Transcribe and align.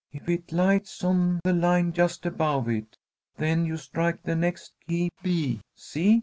If 0.11 0.27
it 0.27 0.51
lights 0.51 1.03
on 1.03 1.39
the 1.43 1.53
line 1.53 1.93
just 1.93 2.25
above 2.25 2.67
it, 2.67 2.97
then 3.37 3.67
you 3.67 3.77
strike 3.77 4.23
the 4.23 4.35
next 4.35 4.73
key, 4.87 5.11
B. 5.21 5.61
See?" 5.75 6.19